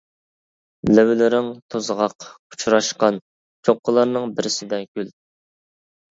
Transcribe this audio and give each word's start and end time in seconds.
لەۋلىرىڭ 0.99 1.49
توزغاق، 1.73 2.25
ئۇچراشقان 2.55 3.19
چوققىلارنىڭ 3.67 4.33
بىرسىدە 4.39 4.81
گۈل. 4.97 5.13